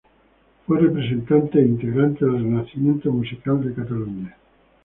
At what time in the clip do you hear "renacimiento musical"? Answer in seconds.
2.43-3.63